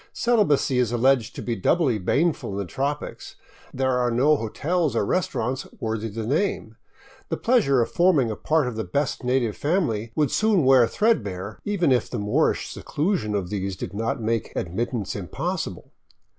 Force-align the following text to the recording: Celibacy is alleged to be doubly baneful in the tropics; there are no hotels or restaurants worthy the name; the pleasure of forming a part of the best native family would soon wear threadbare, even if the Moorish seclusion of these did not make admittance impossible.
Celibacy 0.13 0.79
is 0.79 0.91
alleged 0.91 1.35
to 1.35 1.43
be 1.43 1.55
doubly 1.55 1.99
baneful 1.99 2.53
in 2.53 2.57
the 2.57 2.65
tropics; 2.65 3.35
there 3.71 3.99
are 3.99 4.09
no 4.09 4.35
hotels 4.35 4.95
or 4.95 5.05
restaurants 5.05 5.67
worthy 5.79 6.07
the 6.09 6.25
name; 6.25 6.75
the 7.29 7.37
pleasure 7.37 7.83
of 7.83 7.91
forming 7.91 8.31
a 8.31 8.35
part 8.35 8.65
of 8.65 8.75
the 8.75 8.83
best 8.83 9.23
native 9.23 9.55
family 9.55 10.11
would 10.15 10.31
soon 10.31 10.63
wear 10.65 10.87
threadbare, 10.87 11.59
even 11.65 11.91
if 11.91 12.09
the 12.09 12.17
Moorish 12.17 12.71
seclusion 12.73 13.35
of 13.35 13.51
these 13.51 13.75
did 13.75 13.93
not 13.93 14.19
make 14.19 14.51
admittance 14.55 15.15
impossible. 15.15 15.91